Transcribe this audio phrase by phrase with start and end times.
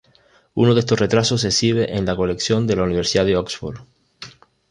[0.55, 3.81] Uno de estos retratos se exhibe en la colección de la Universidad de Oxford.